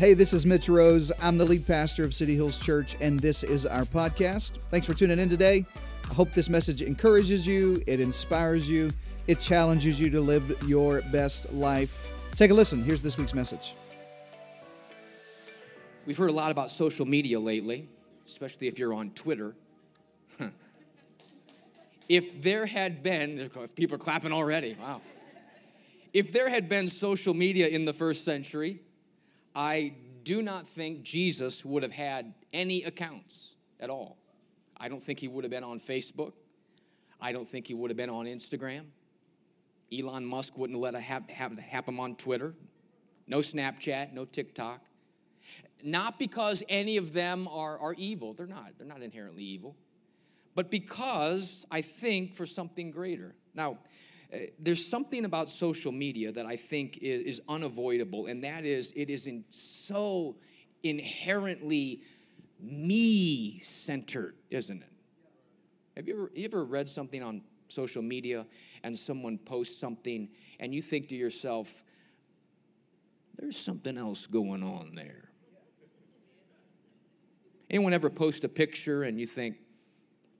[0.00, 1.12] Hey, this is Mitch Rose.
[1.20, 4.52] I'm the lead pastor of City Hills Church, and this is our podcast.
[4.70, 5.66] Thanks for tuning in today.
[6.10, 8.92] I hope this message encourages you, it inspires you,
[9.26, 12.10] it challenges you to live your best life.
[12.34, 12.82] Take a listen.
[12.82, 13.74] Here's this week's message.
[16.06, 17.86] We've heard a lot about social media lately,
[18.24, 19.54] especially if you're on Twitter.
[22.08, 25.02] if there had been, people are clapping already, wow.
[26.14, 28.80] If there had been social media in the first century,
[29.54, 34.18] I do not think Jesus would have had any accounts at all.
[34.76, 36.32] I don't think he would have been on Facebook.
[37.20, 38.86] I don't think he would have been on Instagram.
[39.92, 42.54] Elon Musk wouldn't let it have, have, have him on Twitter.
[43.26, 44.80] No Snapchat, no TikTok.
[45.82, 48.34] Not because any of them are, are evil.
[48.34, 48.72] They're not.
[48.78, 49.76] They're not inherently evil.
[50.54, 53.34] But because I think for something greater.
[53.54, 53.78] Now,
[54.32, 58.92] Uh, there's something about social media that I think is, is unavoidable, and that is
[58.94, 60.36] it is in so
[60.82, 62.02] inherently
[62.60, 64.92] me centered, isn't it?
[65.96, 68.46] Have you ever, you ever read something on social media
[68.82, 71.82] and someone posts something and you think to yourself,
[73.36, 75.30] there's something else going on there?
[77.68, 79.56] Anyone ever post a picture and you think,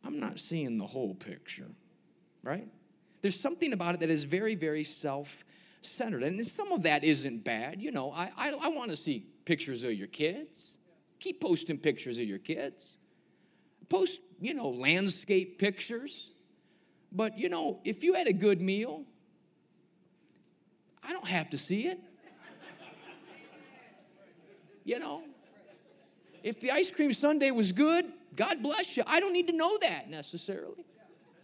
[0.04, 1.70] I'm not seeing the whole picture,
[2.42, 2.66] right?
[3.22, 5.44] There's something about it that is very, very self
[5.82, 6.22] centered.
[6.22, 7.80] And some of that isn't bad.
[7.80, 10.76] You know, I, I, I want to see pictures of your kids.
[11.18, 12.96] Keep posting pictures of your kids.
[13.88, 16.30] Post, you know, landscape pictures.
[17.12, 19.04] But, you know, if you had a good meal,
[21.02, 21.98] I don't have to see it.
[24.84, 25.22] You know,
[26.42, 29.02] if the ice cream sundae was good, God bless you.
[29.06, 30.84] I don't need to know that necessarily.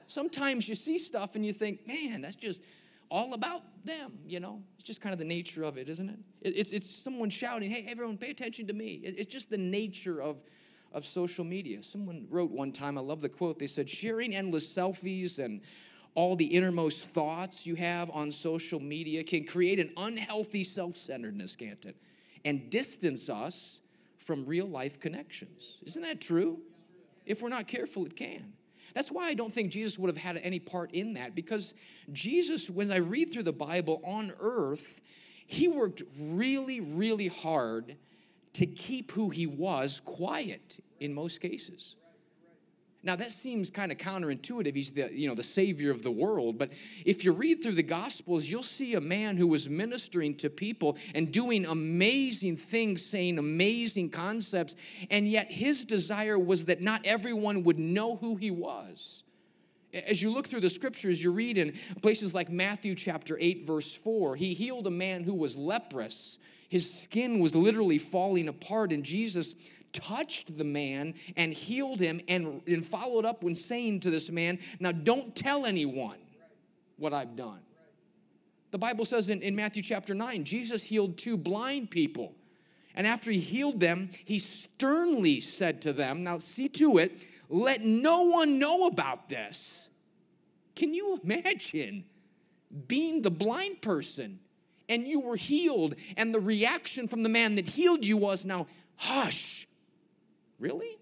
[0.07, 2.63] Sometimes you see stuff and you think, man, that's just
[3.11, 4.63] all about them, you know?
[4.79, 6.19] It's just kind of the nature of it, isn't it?
[6.43, 9.01] It's, it's someone shouting, hey, everyone, pay attention to me.
[9.03, 10.43] It's just the nature of,
[10.93, 11.83] of social media.
[11.83, 15.61] Someone wrote one time, I love the quote, they said, sharing endless selfies and
[16.15, 21.55] all the innermost thoughts you have on social media can create an unhealthy self centeredness,
[21.55, 21.97] can't it?
[22.45, 23.81] And distance us
[24.17, 25.79] from real life connections.
[25.85, 26.59] Isn't that true?
[27.27, 28.55] If we're not careful, it can.
[28.97, 31.75] That's why I don't think Jesus would have had any part in that because
[32.15, 35.03] Jesus, when I read through the Bible on earth,
[35.47, 37.97] he worked really, really hard
[38.55, 41.97] to keep who he was quiet in most cases.
[43.07, 44.75] Now that seems kind of counterintuitive.
[44.75, 46.73] He's the, you know, the savior of the world, but
[47.05, 50.99] if you read through the gospels, you'll see a man who was ministering to people
[51.15, 54.75] and doing amazing things, saying amazing concepts,
[55.09, 59.23] and yet his desire was that not everyone would know who he was.
[59.95, 63.95] As you look through the scriptures, you read in places like Matthew chapter 8 verse
[63.95, 66.41] 4, he healed a man who was leprous.
[66.69, 69.55] His skin was literally falling apart and Jesus
[69.97, 74.59] touched the man and healed him and, and followed up when saying to this man,
[74.79, 76.19] Now don't tell anyone
[76.97, 77.61] what I've done.
[78.71, 82.35] The Bible says in, in Matthew chapter 9, Jesus healed two blind people.
[82.95, 87.19] And after he healed them, he sternly said to them, Now see to it,
[87.49, 89.89] let no one know about this.
[90.75, 92.05] Can you imagine
[92.89, 94.41] being the blind person
[94.89, 98.67] and you were healed, and the reaction from the man that healed you was, Now
[98.97, 99.67] hush,
[100.59, 100.99] Really?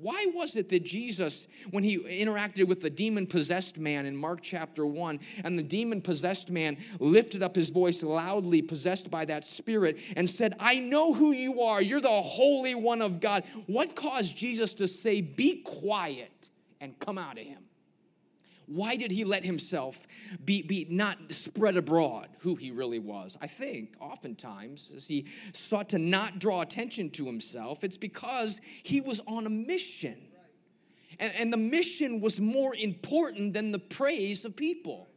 [0.00, 4.40] Why was it that Jesus, when he interacted with the demon possessed man in Mark
[4.42, 9.44] chapter 1, and the demon possessed man lifted up his voice loudly, possessed by that
[9.44, 11.82] spirit, and said, I know who you are.
[11.82, 13.42] You're the Holy One of God.
[13.66, 16.48] What caused Jesus to say, Be quiet
[16.80, 17.67] and come out of him?
[18.68, 20.06] Why did he let himself
[20.44, 23.36] be, be not spread abroad who he really was?
[23.40, 29.00] I think oftentimes, as he sought to not draw attention to himself, it's because he
[29.00, 30.18] was on a mission.
[31.18, 35.08] And, and the mission was more important than the praise of people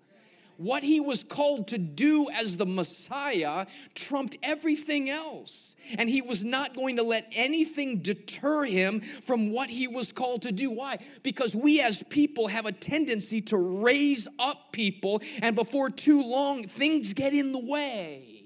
[0.64, 5.76] what he was called to do as the Messiah trumped everything else.
[5.98, 10.44] And he was not going to let anything deter him from what he was called
[10.44, 10.70] to do.
[10.70, 11.00] Why?
[11.24, 16.64] Because we as people have a tendency to raise up people, and before too long,
[16.64, 18.44] things get in the way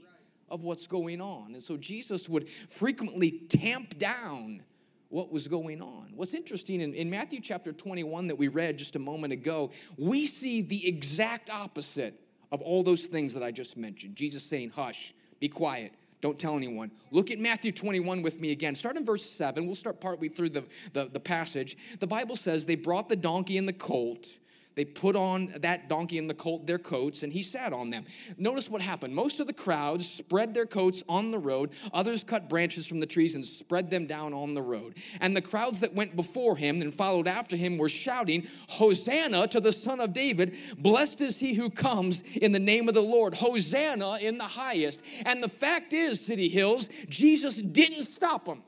[0.49, 1.53] of what's going on.
[1.53, 4.63] And so Jesus would frequently tamp down
[5.09, 6.11] what was going on.
[6.15, 10.25] What's interesting in, in, Matthew chapter 21 that we read just a moment ago, we
[10.25, 12.19] see the exact opposite
[12.51, 14.15] of all those things that I just mentioned.
[14.15, 16.91] Jesus saying, Hush, be quiet, don't tell anyone.
[17.11, 18.75] Look at Matthew 21 with me again.
[18.75, 19.65] Start in verse 7.
[19.65, 20.63] We'll start partway through the,
[20.93, 21.77] the, the passage.
[21.99, 24.27] The Bible says they brought the donkey and the colt
[24.75, 28.05] They put on that donkey and the colt their coats, and he sat on them.
[28.37, 29.15] Notice what happened.
[29.15, 31.71] Most of the crowds spread their coats on the road.
[31.93, 34.95] Others cut branches from the trees and spread them down on the road.
[35.21, 39.59] And the crowds that went before him and followed after him were shouting, Hosanna to
[39.59, 40.55] the Son of David.
[40.77, 43.35] Blessed is he who comes in the name of the Lord.
[43.35, 45.01] Hosanna in the highest.
[45.25, 48.63] And the fact is, City Hills, Jesus didn't stop them.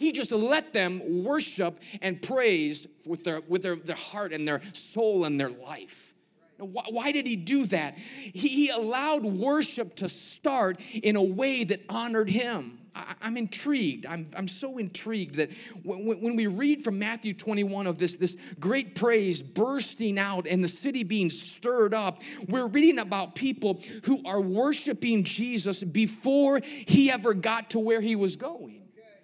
[0.00, 4.62] He just let them worship and praise with their, with their, their heart and their
[4.72, 6.14] soul and their life.
[6.56, 7.98] Why, did he do that?
[7.98, 12.78] He, he allowed worship to start in a way that honored him.
[12.94, 14.06] I, am intrigued.
[14.06, 15.50] I'm, I'm so intrigued that
[15.84, 20.64] when, when we read from Matthew 21 of this, this great praise bursting out and
[20.64, 27.10] the city being stirred up, we're reading about people who are worshiping Jesus before he
[27.10, 28.80] ever got to where he was going.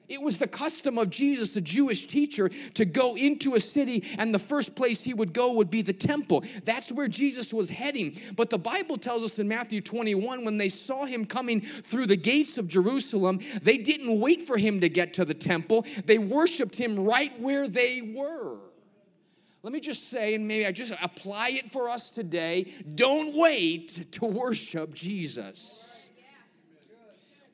[0.08, 4.32] It was the custom of Jesus, the Jewish teacher, to go into a city, and
[4.32, 6.44] the first place he would go would be the temple.
[6.64, 8.16] That's where Jesus was heading.
[8.36, 12.16] But the Bible tells us in Matthew 21 when they saw him coming through the
[12.16, 16.76] gates of Jerusalem, they didn't wait for him to get to the temple, they worshiped
[16.76, 18.58] him right where they were.
[19.62, 24.12] Let me just say, and maybe I just apply it for us today don't wait
[24.12, 25.85] to worship Jesus.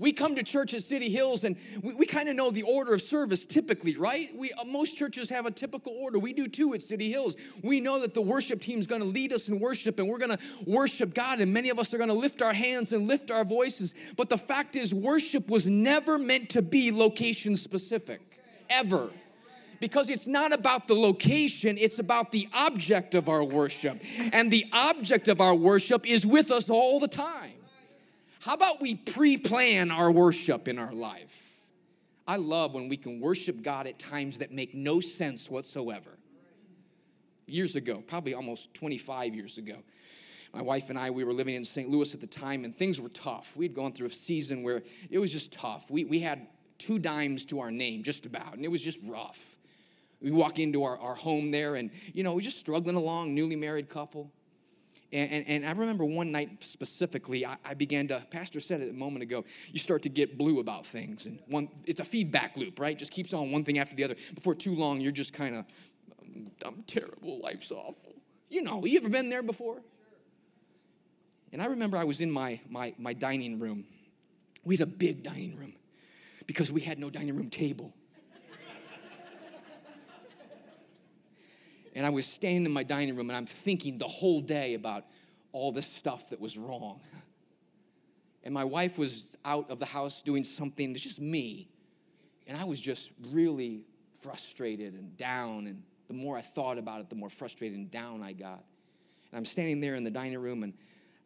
[0.03, 2.93] We come to church at City Hills and we, we kind of know the order
[2.93, 4.31] of service typically, right?
[4.37, 6.19] We, uh, most churches have a typical order.
[6.19, 7.37] We do too at City Hills.
[7.63, 10.19] We know that the worship team is going to lead us in worship and we're
[10.19, 13.07] going to worship God, and many of us are going to lift our hands and
[13.07, 13.95] lift our voices.
[14.17, 19.09] But the fact is, worship was never meant to be location specific, ever
[19.79, 24.03] because it's not about the location, it's about the object of our worship.
[24.33, 27.53] And the object of our worship is with us all the time.
[28.45, 31.39] How about we pre plan our worship in our life?
[32.27, 36.19] I love when we can worship God at times that make no sense whatsoever.
[37.47, 39.77] Years ago, probably almost 25 years ago,
[40.53, 41.89] my wife and I, we were living in St.
[41.89, 43.57] Louis at the time, and things were tough.
[43.57, 45.89] We'd gone through a season where it was just tough.
[45.89, 46.47] We, we had
[46.79, 49.39] two dimes to our name, just about, and it was just rough.
[50.21, 53.57] We walk into our, our home there, and, you know, we're just struggling along, newly
[53.57, 54.33] married couple.
[55.13, 58.89] And, and, and, I remember one night specifically, I, I, began to, Pastor said it
[58.89, 61.27] a moment ago, you start to get blue about things.
[61.27, 62.99] And one, it's a feedback loop, right?
[62.99, 64.17] Just keeps on one thing after the other.
[64.35, 65.67] Before too long, you're just kind of,
[66.23, 68.15] I'm, I'm terrible, life's awful.
[68.49, 69.83] You know, you ever been there before?
[71.53, 73.85] And I remember I was in my, my, my dining room.
[74.65, 75.75] We had a big dining room
[76.47, 77.93] because we had no dining room table.
[81.95, 85.05] And I was standing in my dining room and I'm thinking the whole day about
[85.53, 87.01] all this stuff that was wrong.
[88.45, 91.69] And my wife was out of the house doing something, it's just me.
[92.49, 93.85] And I was just really
[94.21, 95.69] frustrated and down.
[95.69, 98.65] And the more I thought about it, the more frustrated and down I got.
[99.31, 100.75] And I'm standing there in the dining room and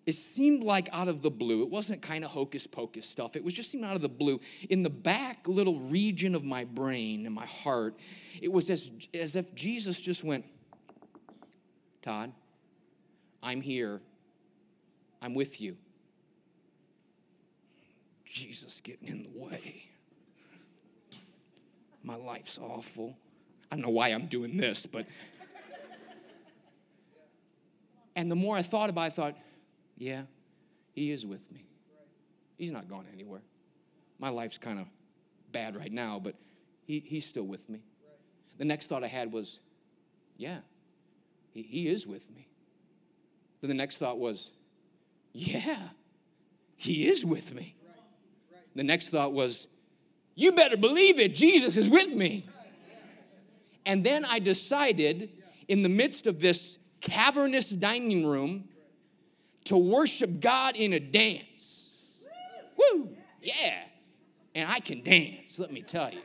[0.06, 3.34] it seemed like out of the blue, it wasn't kind of hocus pocus stuff.
[3.34, 4.40] It was just seemed out of the blue.
[4.70, 7.98] In the back little region of my brain and my heart,
[8.40, 10.44] it was as, as if Jesus just went,
[12.06, 12.30] Todd,
[13.42, 14.00] I'm here.
[15.20, 15.76] I'm with you.
[18.24, 19.82] Jesus getting in the way.
[22.04, 23.16] My life's awful.
[23.72, 25.06] I don't know why I'm doing this, but.
[28.14, 29.36] And the more I thought about it, I thought,
[29.98, 30.22] yeah,
[30.92, 31.64] he is with me.
[32.56, 33.42] He's not gone anywhere.
[34.20, 34.86] My life's kind of
[35.50, 36.36] bad right now, but
[36.84, 37.80] he, he's still with me.
[38.58, 39.58] The next thought I had was,
[40.36, 40.58] yeah,
[41.64, 42.48] he, is with me.
[43.60, 44.50] Then the next thought was,
[45.32, 45.78] Yeah,
[46.76, 47.76] He is with me.
[48.74, 49.66] The next thought was,
[50.34, 52.46] You better believe it, Jesus is with me.
[53.84, 55.30] And then I decided,
[55.68, 58.68] in the midst of this cavernous dining room,
[59.64, 61.92] to worship God in a dance.
[62.76, 63.10] Woo!
[63.40, 63.78] Yeah.
[64.54, 66.20] And I can dance, let me tell you.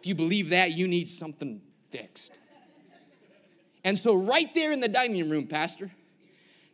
[0.00, 1.60] If you believe that, you need something
[1.90, 2.32] fixed.
[3.84, 5.90] And so, right there in the dining room, Pastor,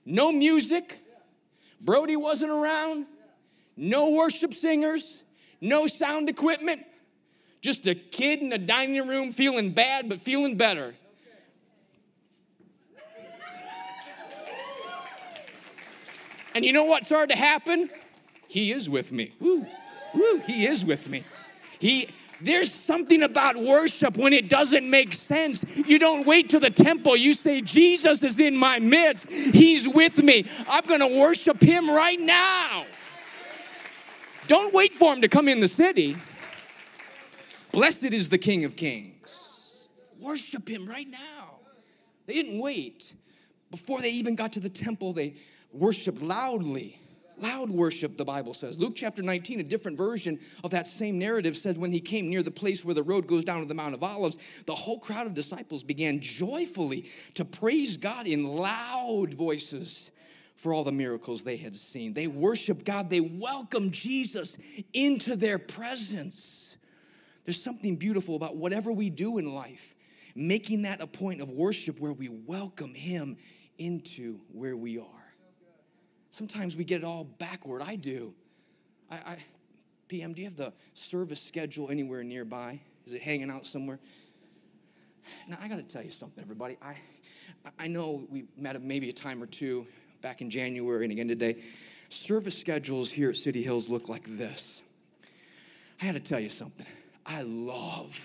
[0.04, 0.98] no music,
[1.80, 3.06] Brody wasn't around,
[3.76, 5.22] no worship singers,
[5.60, 6.84] no sound equipment,
[7.60, 10.94] just a kid in the dining room feeling bad but feeling better.
[16.54, 17.90] And you know what started to happen?
[18.48, 19.32] He is with me.
[19.40, 19.66] Woo,
[20.14, 21.24] woo, he is with me.
[21.78, 22.08] He
[22.40, 25.64] there's something about worship when it doesn't make sense.
[25.74, 27.16] You don't wait to the temple.
[27.16, 29.28] You say, Jesus is in my midst.
[29.28, 30.44] He's with me.
[30.68, 32.84] I'm going to worship him right now.
[34.48, 36.16] Don't wait for him to come in the city.
[37.72, 39.88] Blessed is the King of Kings.
[40.20, 41.58] Worship him right now.
[42.26, 43.12] They didn't wait.
[43.70, 45.34] Before they even got to the temple, they
[45.72, 46.98] worshiped loudly.
[47.38, 48.78] Loud worship, the Bible says.
[48.78, 52.42] Luke chapter 19, a different version of that same narrative, says when he came near
[52.42, 55.26] the place where the road goes down to the Mount of Olives, the whole crowd
[55.26, 60.10] of disciples began joyfully to praise God in loud voices
[60.56, 62.14] for all the miracles they had seen.
[62.14, 64.56] They worshiped God, they welcomed Jesus
[64.92, 66.76] into their presence.
[67.44, 69.94] There's something beautiful about whatever we do in life,
[70.34, 73.36] making that a point of worship where we welcome Him
[73.78, 75.15] into where we are.
[76.36, 77.80] Sometimes we get it all backward.
[77.80, 78.34] I do.
[79.10, 79.38] I, I,
[80.06, 82.78] PM, do you have the service schedule anywhere nearby?
[83.06, 83.98] Is it hanging out somewhere?
[85.48, 86.76] Now, I got to tell you something, everybody.
[86.82, 86.96] I,
[87.78, 89.86] I know we met maybe a time or two
[90.20, 91.56] back in January and again today.
[92.10, 94.82] Service schedules here at City Hills look like this.
[96.02, 96.86] I had to tell you something.
[97.24, 98.20] I love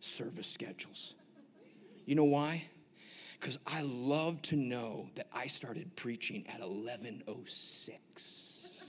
[0.00, 1.14] service schedules.
[2.04, 2.64] You know why?
[3.44, 8.88] Because I love to know that I started preaching at 1106.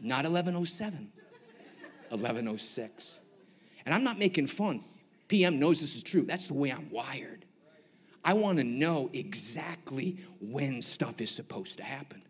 [0.00, 1.12] Not 1107,
[2.08, 3.20] 1106.
[3.84, 4.82] And I'm not making fun.
[5.28, 6.22] PM knows this is true.
[6.22, 7.44] That's the way I'm wired.
[8.24, 12.22] I want to know exactly when stuff is supposed to happen.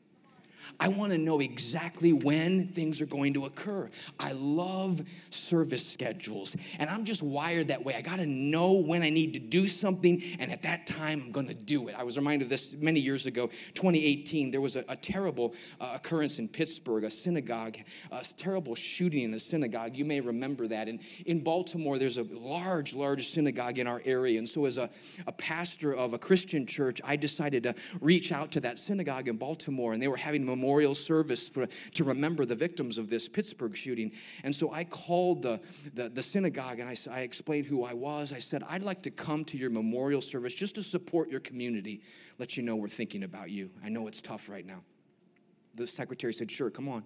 [0.80, 3.90] I want to know exactly when things are going to occur.
[4.18, 7.94] I love service schedules, and I'm just wired that way.
[7.94, 11.32] I got to know when I need to do something, and at that time, I'm
[11.32, 11.94] going to do it.
[11.98, 14.50] I was reminded of this many years ago, 2018.
[14.50, 17.76] There was a, a terrible uh, occurrence in Pittsburgh, a synagogue,
[18.10, 19.96] a terrible shooting in a synagogue.
[19.96, 20.88] You may remember that.
[20.88, 24.38] And in Baltimore, there's a large, large synagogue in our area.
[24.38, 24.90] And so, as a,
[25.26, 29.36] a pastor of a Christian church, I decided to reach out to that synagogue in
[29.36, 33.28] Baltimore, and they were having a memorial service for, to remember the victims of this
[33.28, 34.12] Pittsburgh shooting.
[34.42, 35.60] And so I called the,
[35.94, 38.32] the, the synagogue and I, I explained who I was.
[38.32, 42.00] I said, I'd like to come to your memorial service just to support your community,
[42.38, 43.70] let you know we're thinking about you.
[43.84, 44.80] I know it's tough right now.
[45.74, 47.04] The secretary said, Sure, come on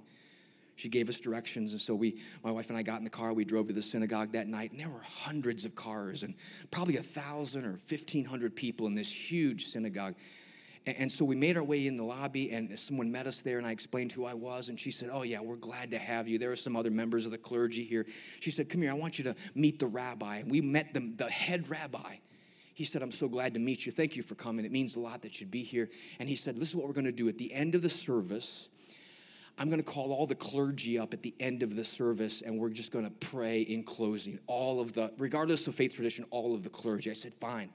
[0.77, 3.33] she gave us directions and so we my wife and i got in the car
[3.33, 6.35] we drove to the synagogue that night and there were hundreds of cars and
[6.71, 10.15] probably a thousand or 1500 people in this huge synagogue
[10.97, 13.67] and so we made our way in the lobby, and someone met us there, and
[13.67, 14.69] I explained who I was.
[14.69, 16.39] And she said, Oh, yeah, we're glad to have you.
[16.39, 18.07] There are some other members of the clergy here.
[18.41, 20.37] She said, Come here, I want you to meet the rabbi.
[20.37, 22.17] And we met the, the head rabbi.
[22.75, 23.93] He said, I'm so glad to meet you.
[23.93, 24.65] Thank you for coming.
[24.65, 25.91] It means a lot that you'd be here.
[26.21, 27.29] And he said, This is what we're going to do.
[27.29, 28.69] At the end of the service,
[29.59, 32.59] I'm going to call all the clergy up at the end of the service, and
[32.59, 34.39] we're just going to pray in closing.
[34.47, 37.11] All of the, regardless of faith tradition, all of the clergy.
[37.11, 37.71] I said, Fine.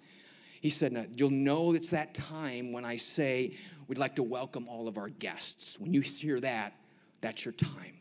[0.64, 3.58] He said, You'll know it's that time when I say
[3.90, 5.78] we'd like to welcome all of our guests.
[5.78, 6.74] When you hear that,
[7.20, 7.98] that's your time.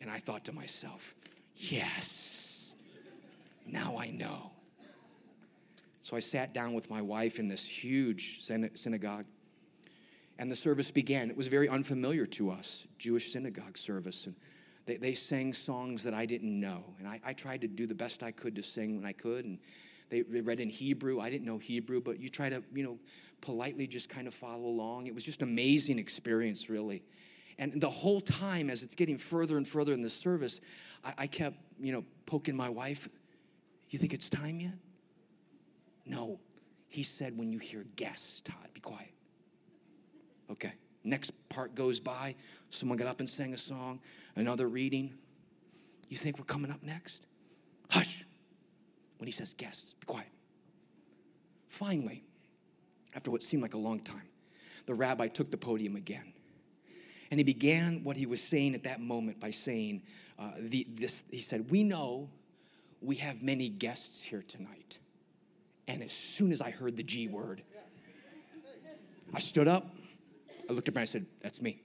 [0.00, 1.16] And I thought to myself,
[1.56, 2.72] Yes,
[3.66, 4.52] now I know.
[6.00, 9.26] So I sat down with my wife in this huge synagogue,
[10.38, 11.30] and the service began.
[11.30, 14.24] It was very unfamiliar to us, Jewish synagogue service.
[14.26, 14.36] And
[14.86, 16.94] they, they sang songs that I didn't know.
[17.00, 19.44] And I, I tried to do the best I could to sing when I could.
[19.44, 19.58] And
[20.10, 21.20] they read in Hebrew.
[21.20, 22.98] I didn't know Hebrew, but you try to, you know,
[23.40, 25.06] politely just kind of follow along.
[25.06, 27.02] It was just amazing experience, really.
[27.58, 30.60] And the whole time, as it's getting further and further in the service,
[31.04, 33.08] I, I kept, you know, poking my wife.
[33.90, 34.74] You think it's time yet?
[36.06, 36.40] No.
[36.88, 39.12] He said, when you hear guests, Todd, be quiet.
[40.50, 40.72] Okay.
[41.04, 42.34] Next part goes by.
[42.70, 44.00] Someone got up and sang a song,
[44.36, 45.14] another reading.
[46.08, 47.26] You think we're coming up next?
[47.90, 48.24] Hush
[49.18, 50.28] when he says guests, be quiet.
[51.68, 52.24] Finally,
[53.14, 54.28] after what seemed like a long time,
[54.86, 56.32] the rabbi took the podium again.
[57.30, 60.02] And he began what he was saying at that moment by saying,
[60.38, 62.30] uh, the, this, he said, We know
[63.02, 64.98] we have many guests here tonight.
[65.86, 67.62] And as soon as I heard the G word,
[69.34, 69.94] I stood up,
[70.68, 71.82] I looked up and I said, That's me.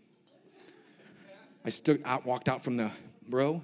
[1.66, 2.92] I stood out, walked out from the
[3.30, 3.64] row,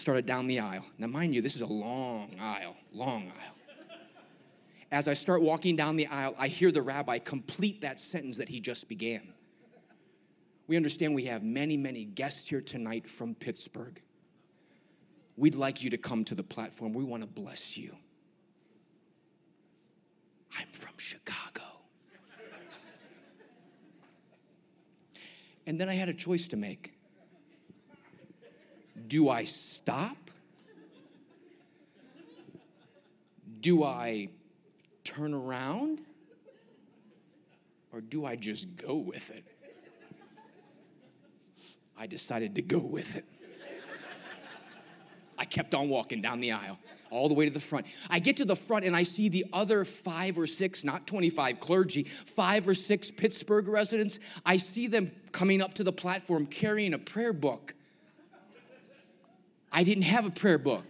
[0.00, 0.84] started down the aisle.
[0.98, 3.56] Now, mind you, this is a long aisle, long aisle.
[4.90, 8.48] As I start walking down the aisle, I hear the rabbi complete that sentence that
[8.48, 9.34] he just began.
[10.66, 14.00] We understand we have many, many guests here tonight from Pittsburgh.
[15.36, 16.92] We'd like you to come to the platform.
[16.92, 17.96] We want to bless you.
[20.58, 21.62] I'm from Chicago.
[25.66, 26.99] And then I had a choice to make.
[29.06, 30.16] Do I stop?
[33.60, 34.28] Do I
[35.04, 36.00] turn around?
[37.92, 39.44] Or do I just go with it?
[41.98, 43.24] I decided to go with it.
[45.36, 46.78] I kept on walking down the aisle
[47.10, 47.86] all the way to the front.
[48.08, 51.60] I get to the front and I see the other five or six, not 25
[51.60, 54.18] clergy, five or six Pittsburgh residents.
[54.46, 57.74] I see them coming up to the platform carrying a prayer book.
[59.72, 60.84] I didn't have a prayer book.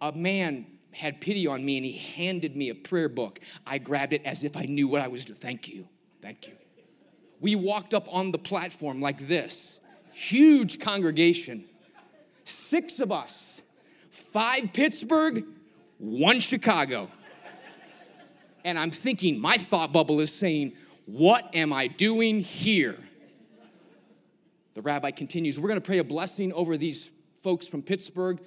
[0.00, 3.40] A man had pity on me and he handed me a prayer book.
[3.66, 5.38] I grabbed it as if I knew what I was doing.
[5.38, 5.88] Thank you.
[6.22, 6.54] Thank you.
[7.40, 9.78] We walked up on the platform like this
[10.12, 11.64] huge congregation,
[12.44, 13.60] six of us,
[14.10, 15.44] five Pittsburgh,
[15.98, 17.08] one Chicago.
[18.64, 20.72] And I'm thinking, my thought bubble is saying,
[21.06, 22.98] What am I doing here?
[24.78, 27.10] The rabbi continues, We're gonna pray a blessing over these
[27.42, 28.38] folks from Pittsburgh.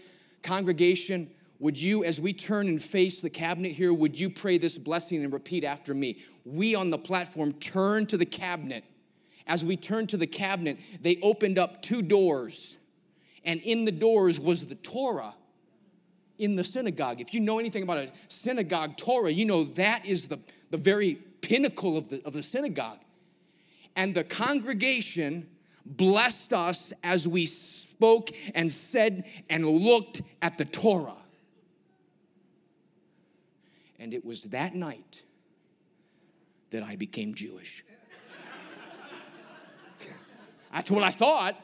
[0.43, 4.77] Congregation, would you, as we turn and face the cabinet here, would you pray this
[4.77, 6.19] blessing and repeat after me?
[6.45, 8.85] We on the platform turn to the cabinet.
[9.45, 12.77] As we turned to the cabinet, they opened up two doors,
[13.43, 15.33] and in the doors was the Torah
[16.37, 17.19] in the synagogue.
[17.19, 21.15] If you know anything about a synagogue Torah, you know that is the, the very
[21.41, 22.99] pinnacle of the, of the synagogue.
[23.97, 25.49] And the congregation
[25.85, 31.17] blessed us as we spoke and said and looked at the Torah.
[33.99, 35.21] And it was that night
[36.71, 37.83] that I became Jewish.
[40.73, 41.55] That's what I thought.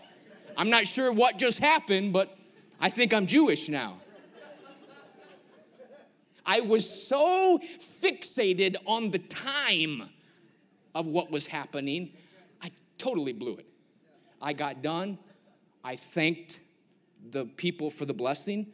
[0.55, 2.37] I'm not sure what just happened, but
[2.79, 3.99] I think I'm Jewish now.
[6.45, 7.59] I was so
[8.01, 10.09] fixated on the time
[10.95, 12.11] of what was happening,
[12.61, 13.67] I totally blew it.
[14.41, 15.17] I got done.
[15.83, 16.59] I thanked
[17.31, 18.67] the people for the blessing,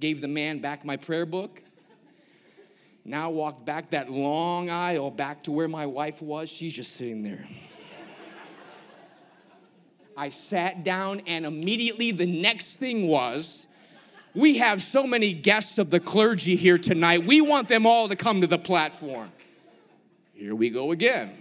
[0.00, 1.62] gave the man back my prayer book,
[3.04, 6.50] now walked back that long aisle back to where my wife was.
[6.50, 7.46] She's just sitting there.
[10.16, 13.66] I sat down, and immediately the next thing was
[14.34, 17.24] we have so many guests of the clergy here tonight.
[17.24, 19.30] We want them all to come to the platform.
[20.34, 21.36] Here we go again.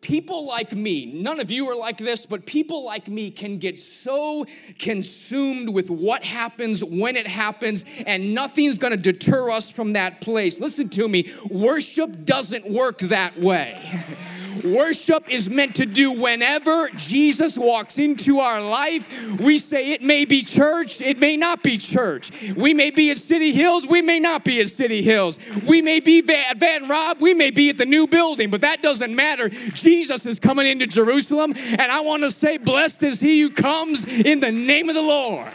[0.00, 3.78] People like me, none of you are like this, but people like me can get
[3.78, 4.46] so
[4.78, 10.58] consumed with what happens when it happens, and nothing's gonna deter us from that place.
[10.58, 14.02] Listen to me, worship doesn't work that way.
[14.64, 19.38] Worship is meant to do whenever Jesus walks into our life.
[19.38, 22.30] We say it may be church, it may not be church.
[22.56, 25.38] We may be at City Hills, we may not be at City Hills.
[25.66, 28.82] We may be at Van Rob, we may be at the new building, but that
[28.82, 29.48] doesn't matter.
[29.48, 34.04] Jesus is coming into Jerusalem, and I want to say, Blessed is he who comes
[34.04, 35.50] in the name of the Lord.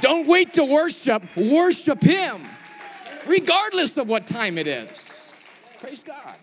[0.00, 2.42] Don't wait to worship, worship him,
[3.26, 5.02] regardless of what time it is.
[5.80, 6.36] Praise God.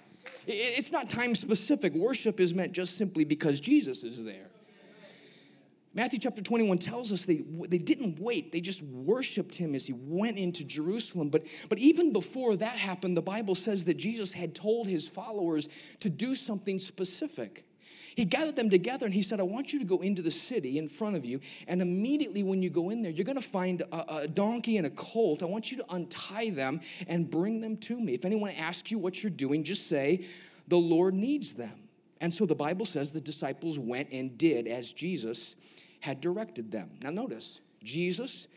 [0.47, 1.93] It's not time specific.
[1.93, 4.47] Worship is meant just simply because Jesus is there.
[5.93, 9.93] Matthew chapter 21 tells us they, they didn't wait, they just worshiped him as he
[9.93, 11.30] went into Jerusalem.
[11.30, 15.67] But, but even before that happened, the Bible says that Jesus had told his followers
[15.99, 17.65] to do something specific.
[18.15, 20.78] He gathered them together and he said, I want you to go into the city
[20.78, 21.39] in front of you.
[21.67, 24.86] And immediately when you go in there, you're going to find a, a, donkey and
[24.86, 25.43] a colt.
[25.43, 28.13] I want you to untie them and bring them to me.
[28.13, 30.26] If anyone asks you what you're doing, just say,
[30.67, 31.88] The Lord needs them.
[32.19, 35.56] And so the Bible says the disciples went and did as Jesus
[36.02, 36.91] had directed them.
[37.02, 38.47] Now, notice, Jesus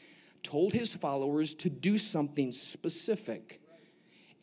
[0.43, 3.61] told his followers to do something specific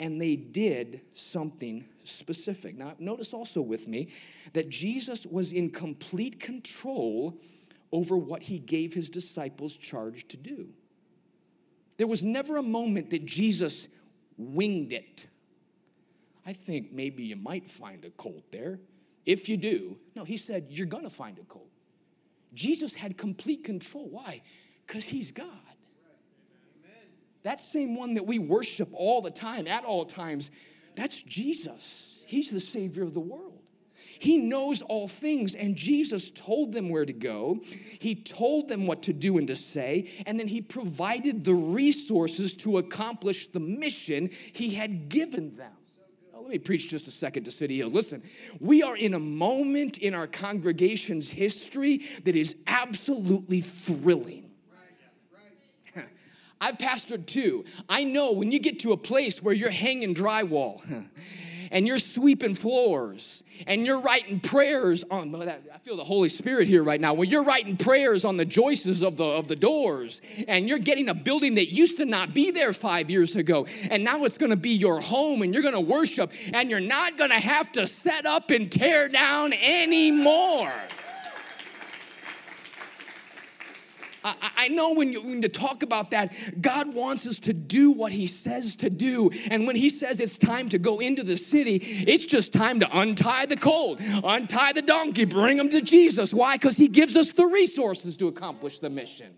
[0.02, 2.78] and they did something specific.
[2.78, 4.10] Now, notice also with me
[4.54, 7.40] that Jesus was in complete control
[7.92, 10.70] over what he gave his disciples charge to do.
[11.98, 13.88] There was never a moment that Jesus
[14.38, 15.26] winged it.
[16.46, 18.80] I think maybe you might find a colt there.
[19.26, 21.70] If you do, no, he said, You're gonna find a colt.
[22.54, 24.10] Jesus had complete control.
[24.10, 24.42] Why?
[24.86, 25.48] Because he's God.
[27.44, 30.52] That same one that we worship all the time, at all times,
[30.96, 32.20] that's Jesus.
[32.26, 33.60] He's the Savior of the world.
[34.20, 37.60] He knows all things, and Jesus told them where to go.
[38.00, 42.56] He told them what to do and to say, and then He provided the resources
[42.58, 45.74] to accomplish the mission He had given them.
[46.34, 47.94] Let me preach just a second to City Hills.
[47.94, 48.22] Listen,
[48.60, 54.51] we are in a moment in our congregation's history that is absolutely thrilling.
[56.62, 57.66] I've pastored too.
[57.90, 61.08] I know when you get to a place where you're hanging drywall
[61.72, 66.84] and you're sweeping floors and you're writing prayers on I feel the Holy Spirit here
[66.84, 67.16] right now.
[67.16, 71.10] When you're writing prayers on the joists of the of the doors and you're getting
[71.10, 74.52] a building that used to not be there 5 years ago and now it's going
[74.52, 77.72] to be your home and you're going to worship and you're not going to have
[77.72, 80.72] to set up and tear down anymore.
[84.24, 88.12] I know when you, when you talk about that, God wants us to do what
[88.12, 89.32] He says to do.
[89.50, 91.76] And when He says it's time to go into the city,
[92.08, 96.34] it's just time to untie the colt, untie the donkey, bring them to Jesus.
[96.34, 96.56] Why?
[96.56, 99.34] Because He gives us the resources to accomplish the mission.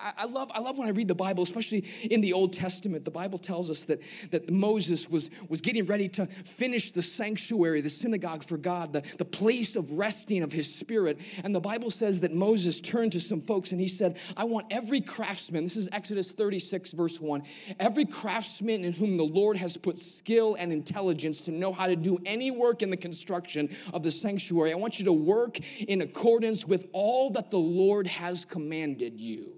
[0.00, 3.04] I, I, love, I love when I read the Bible, especially in the Old Testament.
[3.04, 7.80] The Bible tells us that, that Moses was, was getting ready to finish the sanctuary,
[7.80, 11.20] the synagogue for God, the, the place of resting of his spirit.
[11.42, 14.66] And the Bible says that Moses turned to some folks and he said, I want
[14.70, 17.42] every craftsman, this is Exodus 36, verse 1,
[17.78, 21.96] every craftsman in whom the Lord has put skill and intelligence to know how to
[21.96, 26.00] do any work in the construction of the sanctuary, I want you to work in
[26.00, 29.55] accordance with all that the Lord has commanded you.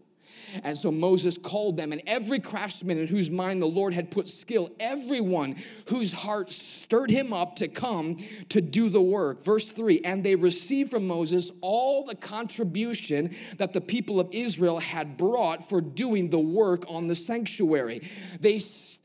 [0.62, 4.28] And so Moses called them, and every craftsman in whose mind the Lord had put
[4.28, 5.56] skill, everyone
[5.88, 8.16] whose heart stirred him up to come
[8.48, 9.42] to do the work.
[9.42, 14.80] Verse 3 And they received from Moses all the contribution that the people of Israel
[14.80, 18.08] had brought for doing the work on the sanctuary.
[18.40, 18.58] They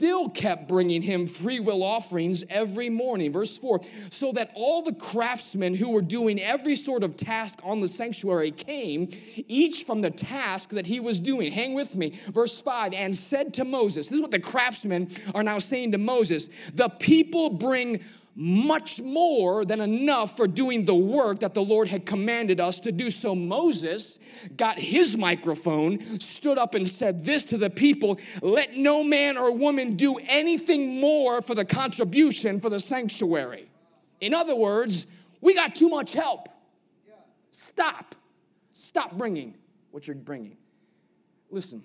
[0.03, 3.31] still kept bringing him free will offerings every morning.
[3.31, 7.79] Verse 4 so that all the craftsmen who were doing every sort of task on
[7.79, 9.07] the sanctuary came,
[9.47, 11.53] each from the task that he was doing.
[11.53, 12.09] Hang with me.
[12.33, 15.97] Verse 5 and said to Moses, this is what the craftsmen are now saying to
[15.97, 18.03] Moses the people bring
[18.35, 22.91] much more than enough for doing the work that the Lord had commanded us to
[22.91, 23.11] do.
[23.11, 24.17] So Moses
[24.57, 29.51] got his microphone, stood up and said this to the people Let no man or
[29.51, 33.69] woman do anything more for the contribution for the sanctuary.
[34.19, 35.05] In other words,
[35.41, 36.49] we got too much help.
[37.51, 38.15] Stop.
[38.71, 39.55] Stop bringing
[39.91, 40.57] what you're bringing.
[41.51, 41.83] Listen,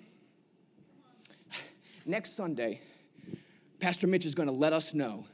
[2.05, 2.79] next Sunday,
[3.79, 5.25] Pastor Mitch is going to let us know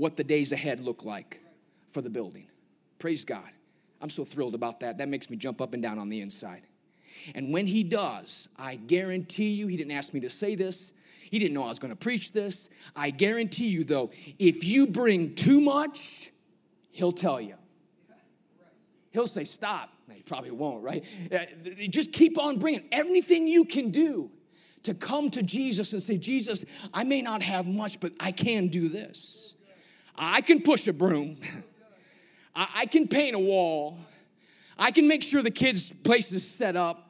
[0.00, 1.42] what the days ahead look like
[1.90, 2.46] for the building.
[2.98, 3.50] Praise God.
[4.00, 4.96] I'm so thrilled about that.
[4.96, 6.62] That makes me jump up and down on the inside.
[7.34, 10.94] And when he does, I guarantee you, he didn't ask me to say this.
[11.30, 12.70] He didn't know I was going to preach this.
[12.96, 16.32] I guarantee you, though, if you bring too much,
[16.92, 17.56] he'll tell you.
[19.10, 19.90] He'll say, Stop.
[20.10, 21.04] He probably won't, right?
[21.30, 21.40] Uh,
[21.90, 24.30] just keep on bringing everything you can do
[24.84, 28.68] to come to Jesus and say, Jesus, I may not have much, but I can
[28.68, 29.49] do this.
[30.22, 31.38] I can push a broom.
[32.54, 33.98] I can paint a wall.
[34.78, 37.09] I can make sure the kids' place is set up.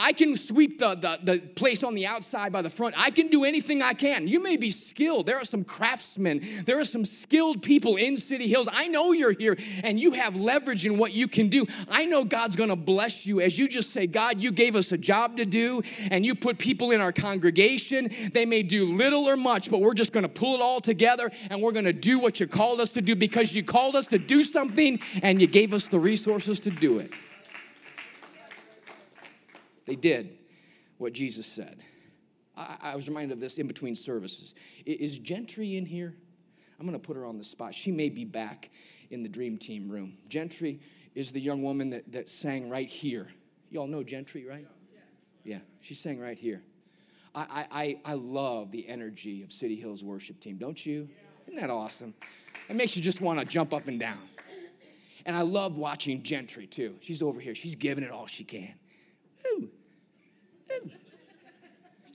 [0.00, 2.94] I can sweep the, the, the, place on the outside by the front.
[2.98, 4.28] I can do anything I can.
[4.28, 5.26] You may be skilled.
[5.26, 8.68] There are some craftsmen, there are some skilled people in City Hills.
[8.70, 11.66] I know you're here and you have leverage in what you can do.
[11.88, 14.98] I know God's gonna bless you as you just say, God, you gave us a
[14.98, 18.10] job to do, and you put people in our congregation.
[18.32, 21.62] They may do little or much, but we're just gonna pull it all together and
[21.62, 24.42] we're gonna do what you called us to do because you called us to do
[24.42, 27.10] something and you gave us the resources to do it.
[29.88, 30.36] They did
[30.98, 31.80] what Jesus said.
[32.54, 34.54] I, I was reminded of this in between services.
[34.84, 36.14] Is Gentry in here?
[36.78, 37.74] I'm going to put her on the spot.
[37.74, 38.70] She may be back
[39.10, 40.18] in the dream team room.
[40.28, 40.80] Gentry
[41.14, 43.28] is the young woman that, that sang right here.
[43.70, 44.66] Y'all know Gentry, right?
[45.42, 46.62] Yeah, she sang right here.
[47.34, 51.08] I, I, I love the energy of City Hills worship team, don't you?
[51.46, 52.14] Isn't that awesome?
[52.68, 54.18] It makes you just want to jump up and down.
[55.24, 56.96] And I love watching Gentry too.
[57.00, 58.74] She's over here, she's giving it all she can.
[59.46, 59.70] Ooh.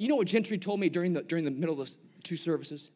[0.04, 2.92] You know what Gentry told me during the, during the middle of the two services?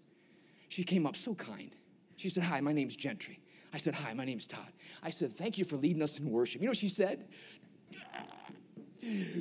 [0.67, 1.71] She came up so kind.
[2.17, 3.39] She said, Hi, my name's Gentry.
[3.73, 4.73] I said, Hi, my name's Todd.
[5.01, 6.59] I said, Thank you for leading us in worship.
[6.59, 7.23] You know what she said?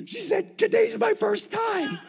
[0.05, 1.99] She said, Today's my first time.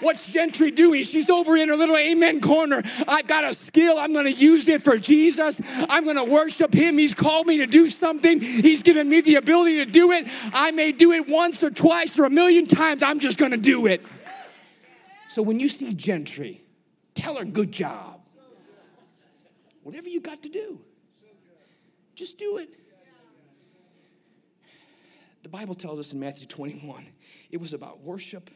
[0.00, 1.04] What's Gentry doing?
[1.04, 2.82] She's over in her little amen corner.
[3.06, 3.98] I've got a skill.
[3.98, 5.60] I'm going to use it for Jesus.
[5.66, 6.98] I'm going to worship him.
[6.98, 8.40] He's called me to do something.
[8.40, 10.26] He's given me the ability to do it.
[10.52, 13.02] I may do it once or twice or a million times.
[13.02, 14.04] I'm just going to do it.
[15.28, 16.62] So when you see Gentry,
[17.14, 18.20] tell her good job.
[19.82, 20.80] Whatever you got to do,
[22.14, 22.68] just do it.
[25.42, 27.06] The Bible tells us in Matthew 21
[27.50, 28.50] it was about worship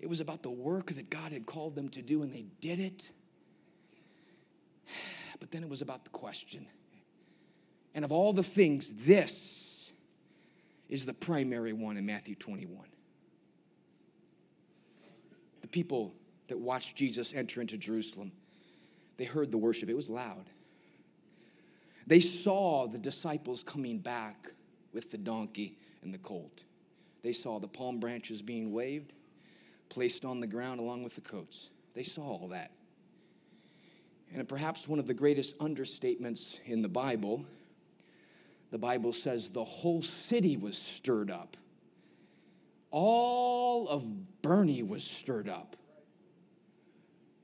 [0.00, 2.80] it was about the work that God had called them to do, and they did
[2.80, 3.10] it.
[5.40, 6.66] But then it was about the question.
[7.94, 9.92] And of all the things, this
[10.88, 12.76] is the primary one in Matthew 21.
[15.60, 16.12] The people
[16.48, 18.32] that watched Jesus enter into Jerusalem,
[19.16, 19.88] they heard the worship.
[19.88, 20.50] It was loud.
[22.04, 24.48] They saw the disciples coming back
[24.92, 26.64] with the donkey and the colt.
[27.22, 29.12] They saw the palm branches being waved
[29.88, 31.70] placed on the ground along with the coats.
[31.94, 32.72] They saw all that.
[34.34, 37.44] And perhaps one of the greatest understatements in the Bible,
[38.70, 41.56] the Bible says the whole city was stirred up.
[42.90, 45.76] All of Bernie was stirred up.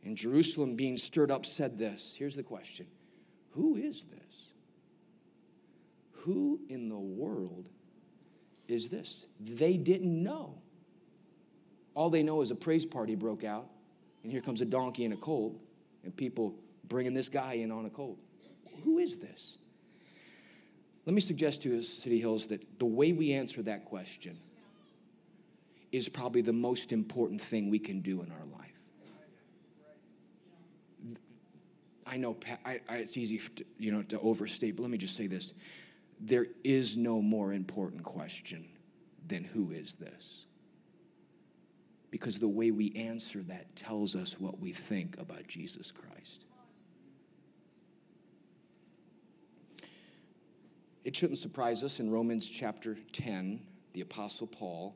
[0.05, 2.87] And Jerusalem, being stirred up, said this Here's the question
[3.51, 4.53] Who is this?
[6.25, 7.69] Who in the world
[8.69, 9.27] is this?
[9.41, 10.59] They didn't know.
[11.95, 13.69] All they know is a praise party broke out,
[14.23, 15.57] and here comes a donkey and a colt,
[16.03, 16.55] and people
[16.89, 18.19] bringing this guy in on a colt.
[18.83, 19.59] Who is this?
[21.07, 24.39] Let me suggest to City Hills, that the way we answer that question
[25.93, 28.61] is probably the most important thing we can do in our life.
[32.07, 35.17] I know I, I, it's easy, to, you know, to overstate, but let me just
[35.17, 35.55] say this:
[36.21, 38.67] there is no more important question
[39.27, 40.47] than who is this?
[42.15, 46.45] Because the way we answer that tells us what we think about Jesus Christ.
[51.05, 53.61] It shouldn't surprise us in Romans chapter 10,
[53.95, 54.95] the Apostle Paul,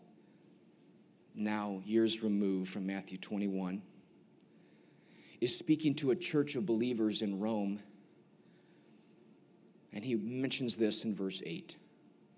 [1.35, 3.83] now years removed from Matthew 21,
[5.40, 7.81] is speaking to a church of believers in Rome.
[9.92, 11.74] And he mentions this in verse 8.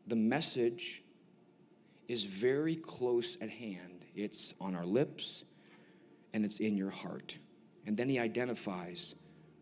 [0.06, 1.02] The message
[2.08, 5.44] is very close at hand, it's on our lips
[6.32, 7.38] and it's in your heart.
[7.86, 9.14] And then he identifies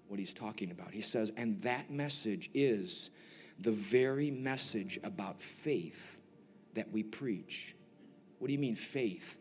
[0.08, 0.92] what he's talking about.
[0.92, 3.10] He says, and that message is
[3.58, 6.18] the very message about faith
[6.74, 7.74] that we preach.
[8.38, 9.38] What do you mean, faith?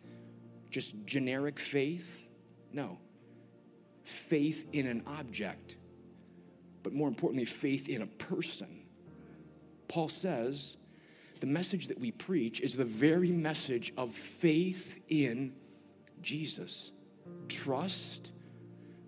[0.70, 2.30] Just generic faith?
[2.74, 2.98] No.
[4.04, 5.76] Faith in an object,
[6.82, 8.86] but more importantly, faith in a person.
[9.88, 10.78] Paul says
[11.41, 15.54] the message that we preach is the very message of faith in
[16.21, 16.91] Jesus.
[17.47, 18.32] Trust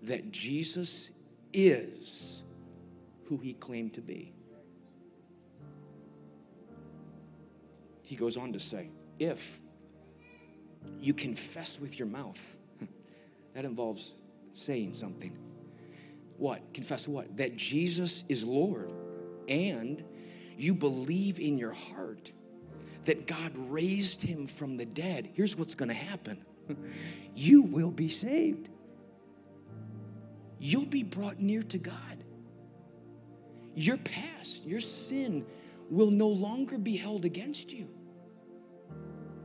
[0.02, 1.10] that Jesus
[1.52, 2.42] is
[3.24, 4.32] who he claimed to be.
[8.10, 8.90] he goes on to say,
[9.20, 9.60] if
[10.98, 12.58] you confess with your mouth,
[13.54, 14.16] that involves
[14.50, 15.38] saying something.
[16.36, 16.74] What?
[16.74, 17.36] Confess what?
[17.36, 18.90] That Jesus is Lord.
[19.46, 20.02] And
[20.60, 22.32] you believe in your heart
[23.04, 25.30] that God raised him from the dead.
[25.34, 26.44] Here's what's going to happen
[27.34, 28.68] you will be saved.
[30.58, 32.24] You'll be brought near to God.
[33.74, 35.46] Your past, your sin
[35.88, 37.88] will no longer be held against you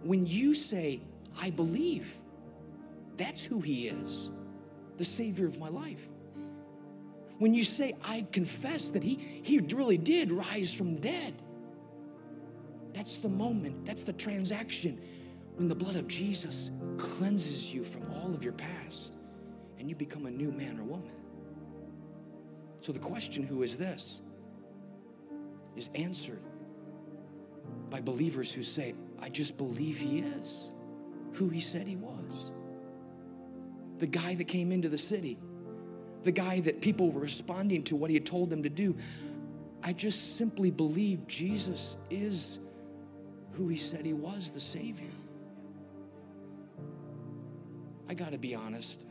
[0.06, 1.02] when you say,
[1.42, 2.16] I believe,
[3.18, 4.32] that's who He is,
[4.98, 6.08] the Savior of my life.
[7.38, 11.42] When you say, I confess that He, he really did rise from the dead,
[12.94, 15.02] that's the moment, that's the transaction
[15.56, 19.16] when the blood of Jesus cleanses you from all of your past
[19.80, 21.16] and you become a new man or woman.
[22.82, 24.22] So the question, who is this,
[25.76, 26.42] is answered
[27.90, 30.72] by believers who say, I just believe he is
[31.34, 32.52] who he said he was.
[33.98, 35.38] The guy that came into the city,
[36.26, 38.96] the guy that people were responding to what he had told them to do.
[39.84, 42.58] I just simply believe Jesus is
[43.52, 45.12] who he said he was, the Savior.
[48.10, 49.06] I got to be honest.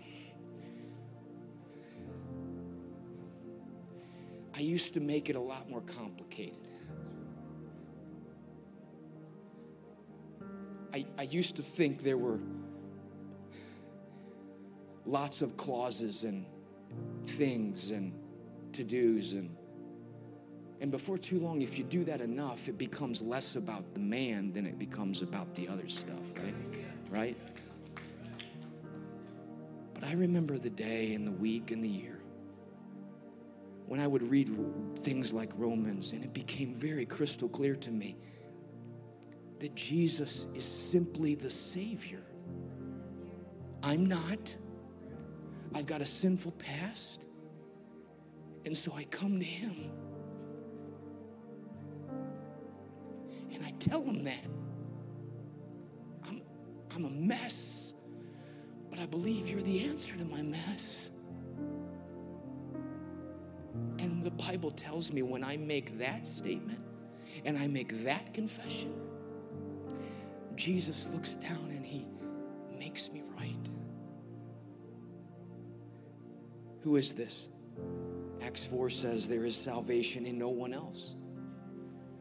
[4.53, 6.59] I used to make it a lot more complicated.
[10.93, 12.41] I, I used to think there were
[15.07, 16.47] lots of clauses and
[17.27, 18.13] things and
[18.73, 19.57] to dos and
[20.81, 24.53] and before too long if you do that enough it becomes less about the man
[24.53, 26.55] than it becomes about the other stuff right
[27.11, 27.37] right
[29.95, 32.21] but i remember the day and the week and the year
[33.87, 34.51] when i would read
[35.01, 38.17] things like romans and it became very crystal clear to me
[39.65, 42.23] that Jesus is simply the Savior.
[43.83, 44.55] I'm not.
[45.75, 47.27] I've got a sinful past.
[48.65, 49.91] And so I come to Him.
[53.53, 54.45] And I tell Him that.
[56.27, 56.43] I'm,
[56.95, 57.93] I'm a mess,
[58.89, 61.11] but I believe you're the answer to my mess.
[63.99, 66.81] And the Bible tells me when I make that statement
[67.45, 68.95] and I make that confession,
[70.55, 72.07] Jesus looks down and he
[72.79, 73.24] makes me
[76.85, 77.49] Who is this?
[78.43, 81.15] Acts 4 says there is salvation in no one else.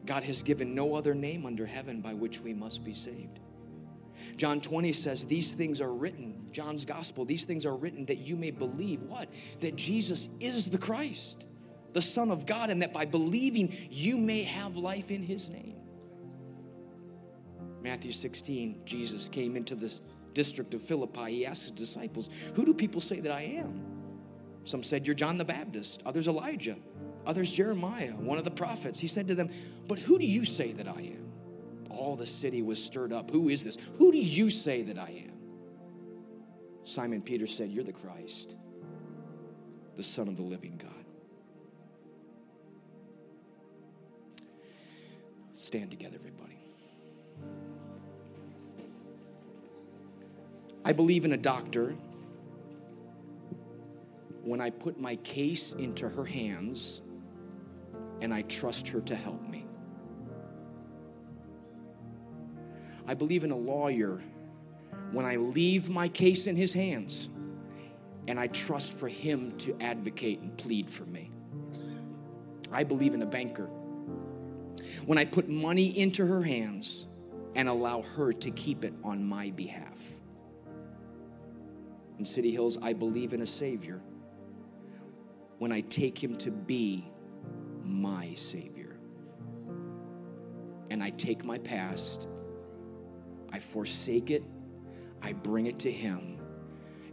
[0.06, 3.40] God has given no other name under heaven by which we must be saved.
[4.38, 8.36] John 20 says, These things are written, John's gospel, these things are written that you
[8.36, 9.28] may believe what?
[9.60, 11.44] That Jesus is the Christ,
[11.92, 15.76] the Son of God, and that by believing you may have life in his name.
[17.82, 20.00] Matthew 16, Jesus came into this
[20.32, 21.30] district of Philippi.
[21.30, 23.93] He asked his disciples, Who do people say that I am?
[24.64, 26.76] Some said, You're John the Baptist, others, Elijah,
[27.26, 28.98] others, Jeremiah, one of the prophets.
[28.98, 29.50] He said to them,
[29.86, 31.32] But who do you say that I am?
[31.90, 33.30] All the city was stirred up.
[33.30, 33.76] Who is this?
[33.98, 35.32] Who do you say that I am?
[36.82, 38.56] Simon Peter said, You're the Christ,
[39.96, 40.90] the Son of the living God.
[45.52, 46.58] Stand together, everybody.
[50.84, 51.96] I believe in a doctor
[54.44, 57.02] when I put my case into her hands
[58.20, 59.66] and I trust her to help me.
[63.06, 64.22] I believe in a lawyer
[65.12, 67.28] when I leave my case in his hands
[68.28, 71.30] and I trust for him to advocate and plead for me.
[72.72, 73.68] I believe in a banker
[75.06, 77.06] when I put money into her hands
[77.54, 80.00] and allow her to keep it on my behalf.
[82.18, 84.00] In City Hills, I believe in a Savior
[85.58, 87.10] when I take him to be
[87.82, 88.96] my Savior.
[90.90, 92.28] And I take my past,
[93.52, 94.42] I forsake it,
[95.22, 96.38] I bring it to him,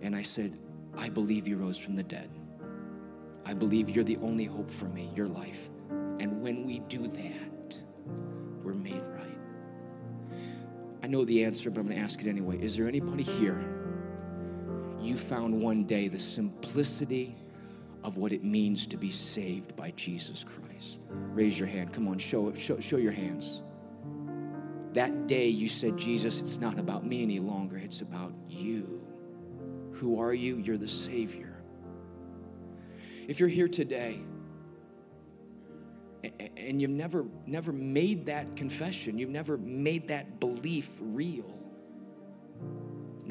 [0.02, 0.58] and I said,
[0.98, 2.30] I believe you rose from the dead.
[3.46, 5.70] I believe you're the only hope for me, your life.
[6.20, 7.80] And when we do that,
[8.64, 9.38] we're made right.
[11.02, 12.60] I know the answer, but I'm going to ask it anyway.
[12.60, 13.60] Is there anybody here?
[15.02, 17.36] You found one day the simplicity
[18.04, 21.02] of what it means to be saved by Jesus Christ.
[21.10, 21.94] Raise your hand.
[21.94, 23.62] Come on, show, show, show your hands.
[24.94, 29.08] That day you said, Jesus, it's not about me any longer, it's about you.
[29.94, 30.58] Who are you?
[30.58, 31.64] You're the Savior.
[33.28, 34.20] If you're here today
[36.58, 41.61] and you've never, never made that confession, you've never made that belief real,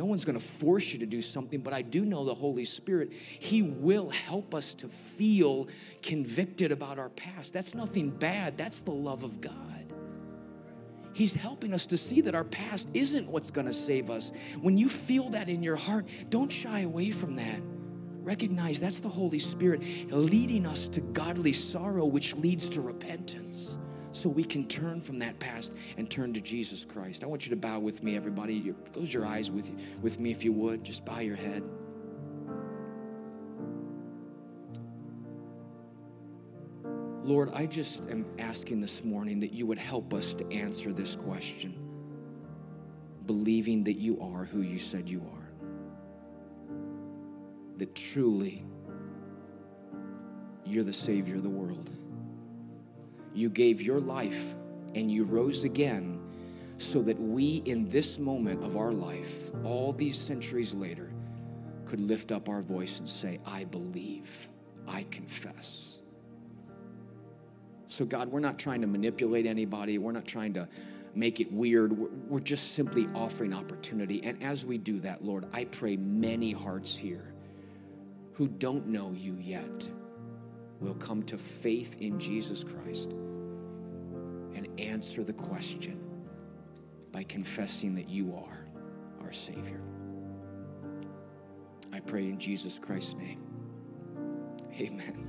[0.01, 2.65] no one's going to force you to do something, but I do know the Holy
[2.65, 5.69] Spirit, He will help us to feel
[6.01, 7.53] convicted about our past.
[7.53, 9.93] That's nothing bad, that's the love of God.
[11.13, 14.33] He's helping us to see that our past isn't what's going to save us.
[14.63, 17.61] When you feel that in your heart, don't shy away from that.
[18.23, 23.77] Recognize that's the Holy Spirit leading us to godly sorrow, which leads to repentance
[24.13, 27.23] so we can turn from that past and turn to Jesus Christ.
[27.23, 28.55] I want you to bow with me, everybody.
[28.55, 30.85] You, close your eyes with, with me if you would.
[30.85, 31.63] Just bow your head.
[37.23, 41.15] Lord, I just am asking this morning that you would help us to answer this
[41.15, 41.79] question,
[43.27, 45.51] believing that you are who you said you are.
[47.77, 48.65] That truly
[50.65, 51.91] you're the Savior of the world
[53.35, 54.55] you gave your life
[54.95, 56.21] and you rose again
[56.79, 61.13] so that we, in this moment of our life, all these centuries later,
[61.85, 64.49] could lift up our voice and say, I believe,
[64.89, 65.99] I confess.
[67.87, 70.69] So, God, we're not trying to manipulate anybody, we're not trying to
[71.15, 71.93] make it weird.
[72.29, 74.23] We're just simply offering opportunity.
[74.23, 77.35] And as we do that, Lord, I pray many hearts here
[78.35, 79.89] who don't know you yet
[80.81, 83.13] will come to faith in Jesus Christ
[84.55, 86.01] and answer the question
[87.13, 88.67] by confessing that you are
[89.23, 89.83] our Savior.
[91.93, 93.45] I pray in Jesus Christ's name.
[94.79, 95.27] Amen.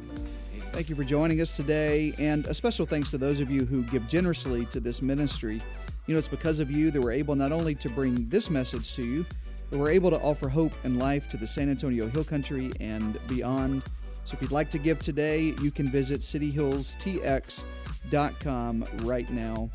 [0.71, 3.83] Thank you for joining us today, and a special thanks to those of you who
[3.83, 5.61] give generously to this ministry.
[6.07, 8.93] You know, it's because of you that we're able not only to bring this message
[8.95, 9.25] to you,
[9.69, 13.19] but we're able to offer hope and life to the San Antonio Hill Country and
[13.27, 13.83] beyond.
[14.23, 19.69] So if you'd like to give today, you can visit cityhillstx.com right now.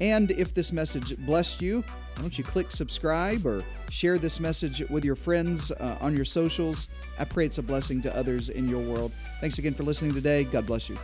[0.00, 4.80] And if this message blessed you, why don't you click subscribe or share this message
[4.88, 6.88] with your friends uh, on your socials?
[7.18, 9.12] I pray it's a blessing to others in your world.
[9.40, 10.44] Thanks again for listening today.
[10.44, 10.96] God bless you.